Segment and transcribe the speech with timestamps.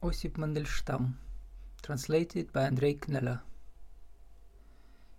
[0.00, 1.18] Осип Мандельштам.
[1.82, 3.42] Translated by Андрей Кнеля.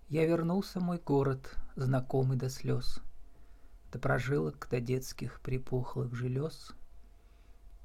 [0.07, 3.01] Я вернулся в мой город, знакомый до слез,
[3.91, 6.71] До прожилок, до детских припухлых желез.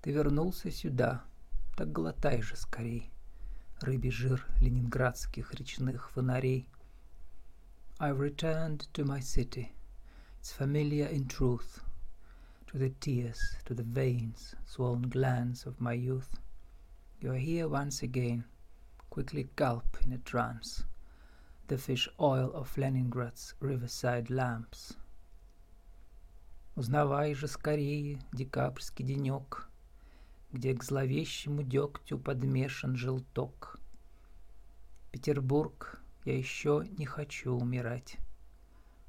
[0.02, 1.24] Ты вернулся сюда,
[1.76, 3.10] так глотай же скорей
[3.80, 6.68] Рыбий жир ленинградских речных фонарей.
[7.98, 9.72] I've returned to my city,
[10.40, 11.82] it's familiar in truth,
[12.68, 16.30] To the tears, to the veins, swollen glands of my youth.
[17.24, 18.44] You are here once again.
[19.08, 20.84] Quickly gulp in a trance
[21.68, 24.98] the fish oil of Leningrad's riverside lamps.
[26.76, 29.70] Узнавай же скорее декабрьский денек,
[30.52, 33.80] Где к зловещему дегтю подмешан желток.
[35.10, 38.18] Петербург, я еще не хочу умирать.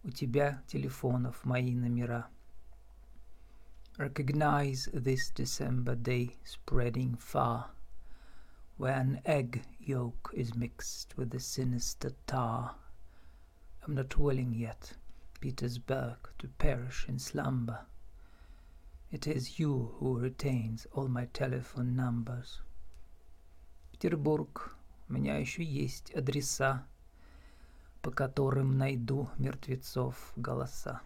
[0.05, 2.30] У тебя телефонов мои номера.
[3.98, 7.75] Recognize this December day spreading far,
[8.77, 12.74] where an egg yolk is mixed with the sinister tar.
[13.83, 14.95] I'm not willing yet,
[15.41, 17.87] Petersburg, to perish in slumber.
[19.10, 22.60] It is you who retains all my telephone numbers.
[23.93, 24.74] Петербург,
[25.09, 26.87] у меня еще есть адреса,
[28.02, 31.02] по которым найду мертвецов голоса.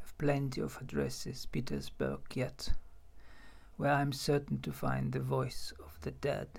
[0.00, 2.72] I've plenty of addresses, Petersburg, yet
[3.77, 6.49] Where I'm certain to find the voice of the dead.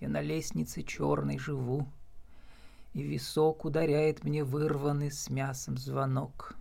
[0.00, 1.86] Я на лестнице черной живу,
[2.94, 6.54] и висок ударяет мне вырванный с мясом звонок.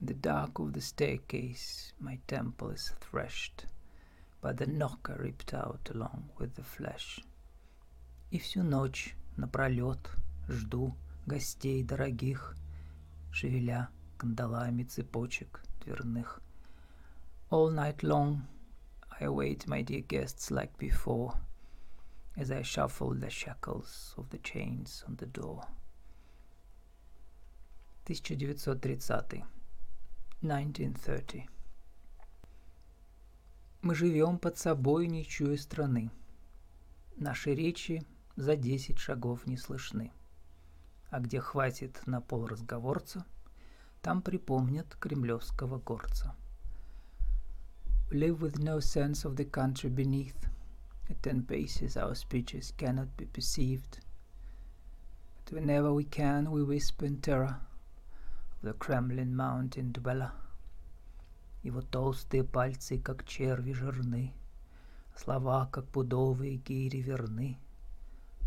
[0.00, 3.66] In the dark of the staircase my temple is threshed
[4.42, 7.24] by the knocker ripped out along with the flesh.
[8.30, 10.10] И всю ночь напролет
[10.48, 10.94] жду
[11.26, 12.54] гостей дорогих,
[13.32, 16.42] шевеля кандалами цепочек дверных.
[17.52, 18.46] All night long
[19.20, 21.32] I await my dear guests like before,
[22.36, 25.66] as I shuffle the shackles of the chains on the door.
[28.04, 29.42] 1930.
[30.42, 31.48] 1930.
[33.82, 36.12] Мы живем под собой, не чуя страны.
[37.16, 38.06] Наши речи
[38.36, 40.12] за десять шагов не слышны.
[41.10, 43.26] А где хватит на пол разговорца,
[44.02, 46.36] там припомнят кремлевского горца.
[48.11, 50.47] live with no sense of the country beneath.
[51.09, 53.99] At ten paces our speeches cannot be perceived.
[55.35, 57.59] But whenever we can, we whisper in terror
[58.53, 60.31] of the Kremlin mountain dweller.
[61.63, 64.33] Его толстые пальцы, как черви, жирны,
[65.15, 67.57] Слова, как пудовые гири, верны.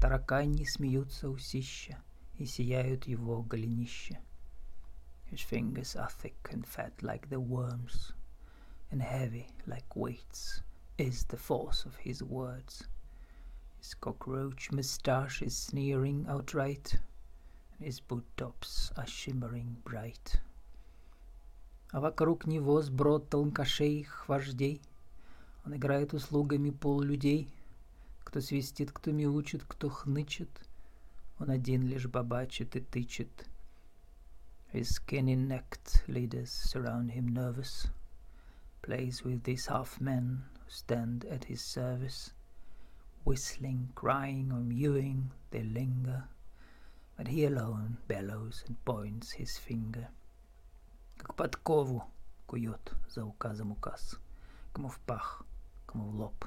[0.00, 1.98] Таракани смеются усища,
[2.36, 4.18] И сияют его голенища.
[5.30, 8.12] His fingers are thick and fat like the worms,
[8.92, 10.62] and heavy like weights
[10.96, 12.84] is the force of his words.
[13.78, 16.98] His cockroach moustache is sneering outright,
[17.76, 20.40] and his boot tops are shimmering bright.
[21.92, 24.82] А вокруг него сброд толкашей вождей.
[25.64, 27.48] Он играет услугами полулюдей.
[28.24, 30.50] Кто свистит, кто мяучит, кто хнычет.
[31.38, 33.46] Он один лишь бабачит и тычет.
[34.72, 37.90] His skinny-necked leaders surround him nervous.
[38.82, 42.32] plays with these half men who stand at his service.
[43.24, 46.24] Whistling, crying, or mewing, they linger,
[47.16, 50.08] but he alone bellows and points his finger.
[51.18, 52.04] Как подкову
[52.46, 54.16] кует за указом указ.
[54.72, 55.44] Кому в пах,
[55.86, 56.44] кому в лоб,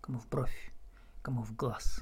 [0.00, 0.72] кому в бровь,
[1.22, 2.00] кому в глаз.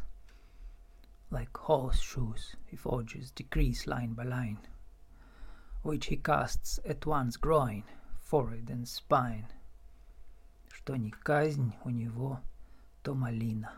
[1.30, 4.58] Like horseshoes, he forges decrees line by line,
[5.82, 7.84] which he casts at once groin,
[8.18, 9.46] forehead, and spine.
[10.85, 12.39] что не казнь у него,
[13.01, 13.73] то малина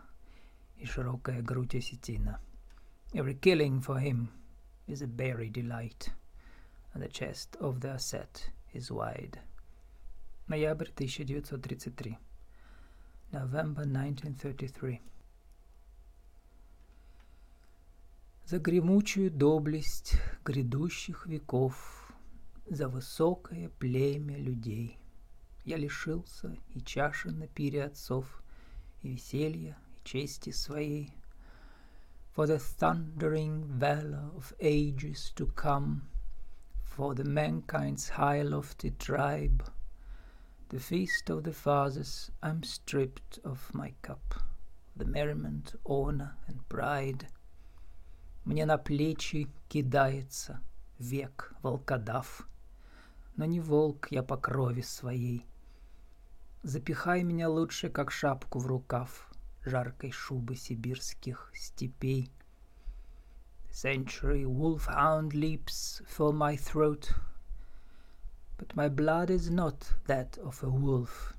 [0.76, 2.42] и широкая грудь осетина.
[3.14, 4.28] Every killing for him
[4.88, 6.12] is a berry delight,
[6.94, 9.40] and the chest of the asset is wide.
[10.50, 12.18] Ноябрь 1933.
[13.32, 15.00] November 1933.
[18.44, 22.12] За гремучую доблесть грядущих веков,
[22.66, 25.00] за высокое племя людей—
[25.68, 28.42] я лишился и чаши на пире отцов,
[29.02, 31.14] и веселья, и чести своей.
[32.34, 36.04] For the thundering valor of ages to come,
[36.86, 39.62] for the mankind's high lofty tribe,
[40.70, 44.42] the feast of the fathers, I'm stripped of my cup,
[44.96, 47.28] the merriment, honor and pride.
[48.46, 50.62] Мне на плечи кидается
[50.98, 52.48] век волкодав,
[53.36, 55.46] но не волк я по крови своей—
[56.64, 59.30] Запихай меня лучше, как шапку в рукав
[59.64, 62.32] жаркой шубы сибирских степей.
[63.72, 67.14] Century wolfhound leaps for my throat,
[68.58, 71.36] but my blood is not that of a wolf.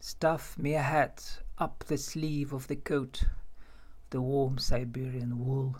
[0.00, 3.24] Stuff me a hat up the sleeve of the coat
[4.10, 5.76] the warm Siberian wool.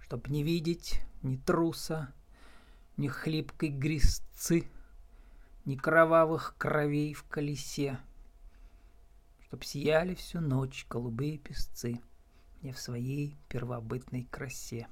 [0.00, 2.12] Чтоб не видеть ни труса,
[2.96, 4.68] ни хлипкой грязцы,
[5.68, 7.98] ни кровавых кровей в колесе,
[9.44, 12.00] Чтоб сияли всю ночь голубые песцы
[12.62, 14.88] мне в своей первобытной красе.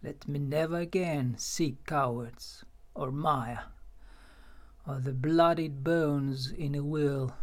[0.00, 2.64] Let me never again see cowards
[2.94, 3.64] or mire,
[4.86, 7.34] or the bloodied bones in a wheel.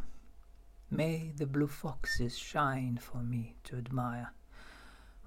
[0.89, 4.31] May the blue foxes shine for me to admire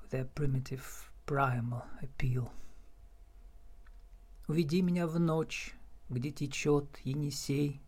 [0.01, 2.51] with their primitive primal appeal.
[4.49, 5.75] Уведи меня в ночь,
[6.15, 7.83] где течет Енисей,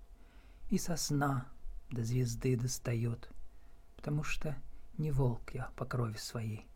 [0.69, 1.49] и сосна
[1.91, 3.31] до звезды достает,
[3.95, 4.57] потому что
[4.99, 6.67] не волк я по крови своей,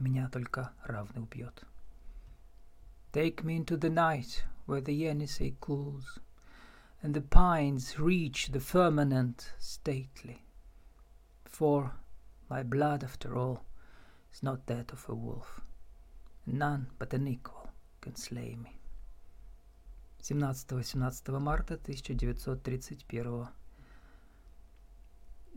[0.00, 1.64] меня только равный убьет.
[3.12, 6.18] Take me into the night where the Yenisei cools,
[7.02, 10.44] and the pines reach the firmament stately.
[11.44, 11.92] For
[12.48, 13.64] my blood, after all,
[14.32, 15.60] is not that of a wolf,
[16.46, 17.70] none but an equal
[18.00, 18.79] can slay me.
[20.22, 23.48] 17-18 марта 1931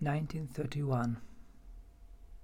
[0.01, 1.32] 1931